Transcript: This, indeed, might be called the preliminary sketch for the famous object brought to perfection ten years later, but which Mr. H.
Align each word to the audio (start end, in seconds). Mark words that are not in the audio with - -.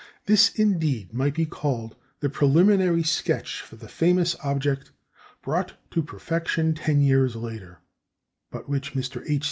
This, 0.25 0.51
indeed, 0.57 1.13
might 1.13 1.35
be 1.35 1.45
called 1.45 1.95
the 2.21 2.29
preliminary 2.31 3.03
sketch 3.03 3.61
for 3.61 3.75
the 3.75 3.87
famous 3.87 4.35
object 4.43 4.91
brought 5.43 5.73
to 5.91 6.01
perfection 6.01 6.73
ten 6.73 7.01
years 7.01 7.35
later, 7.35 7.81
but 8.49 8.67
which 8.67 8.95
Mr. 8.95 9.23
H. 9.29 9.39